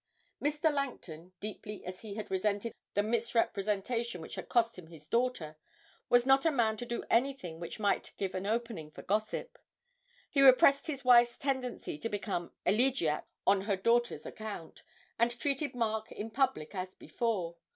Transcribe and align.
Mr. 0.43 0.73
Langton, 0.73 1.31
deeply 1.39 1.85
as 1.85 1.99
he 1.99 2.15
had 2.15 2.31
resented 2.31 2.73
the 2.95 3.03
misrepresentation 3.03 4.19
which 4.19 4.33
had 4.33 4.49
cost 4.49 4.75
him 4.75 4.87
his 4.87 5.07
daughter, 5.07 5.57
was 6.09 6.25
not 6.25 6.43
a 6.43 6.49
man 6.49 6.75
to 6.75 6.87
do 6.87 7.03
anything 7.11 7.59
which 7.59 7.79
might 7.79 8.11
give 8.17 8.33
any 8.33 8.49
opening 8.49 8.89
for 8.89 9.03
gossip; 9.03 9.59
he 10.31 10.41
repressed 10.41 10.87
his 10.87 11.05
wife's 11.05 11.37
tendency 11.37 11.99
to 11.99 12.09
become 12.09 12.51
elegiac 12.65 13.27
on 13.45 13.61
her 13.61 13.75
daughter's 13.75 14.25
account, 14.25 14.81
and 15.19 15.39
treated 15.39 15.75
Mark 15.75 16.11
in 16.11 16.31
public 16.31 16.73
as 16.73 16.95
before. 16.95 17.57